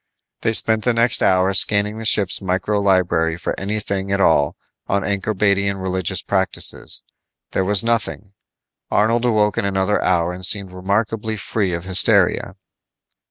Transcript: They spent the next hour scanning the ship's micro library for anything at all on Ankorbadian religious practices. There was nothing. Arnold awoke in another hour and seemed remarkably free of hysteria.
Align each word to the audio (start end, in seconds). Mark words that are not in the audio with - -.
They 0.41 0.53
spent 0.53 0.83
the 0.83 0.95
next 0.95 1.21
hour 1.21 1.53
scanning 1.53 1.99
the 1.99 2.05
ship's 2.05 2.41
micro 2.41 2.79
library 2.79 3.37
for 3.37 3.53
anything 3.59 4.11
at 4.11 4.19
all 4.19 4.55
on 4.87 5.03
Ankorbadian 5.03 5.79
religious 5.79 6.23
practices. 6.23 7.03
There 7.51 7.63
was 7.63 7.83
nothing. 7.83 8.33
Arnold 8.89 9.25
awoke 9.25 9.59
in 9.59 9.65
another 9.65 10.01
hour 10.01 10.33
and 10.33 10.43
seemed 10.43 10.71
remarkably 10.71 11.37
free 11.37 11.71
of 11.73 11.83
hysteria. 11.83 12.55